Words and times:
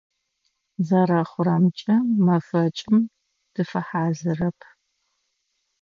Зэрэхъурэмкӏэ, 0.87 1.95
мэфэкӏым 2.25 2.97
тыфэхьазырэп. 3.53 4.59